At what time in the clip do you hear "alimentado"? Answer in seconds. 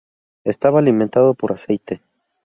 0.79-1.35